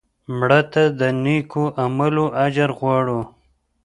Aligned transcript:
مړه 0.37 0.61
ته 0.73 0.83
د 0.99 1.01
نیکو 1.23 1.63
عملونو 1.83 2.25
اجر 2.45 2.69
غواړو 2.79 3.19